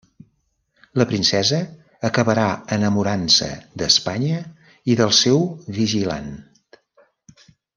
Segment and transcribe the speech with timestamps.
[1.01, 1.59] La princesa
[2.09, 2.45] acabarà
[2.77, 3.51] enamorant-se
[3.83, 4.41] d'Espanya
[4.95, 5.47] i del seu
[5.81, 6.35] vigilant.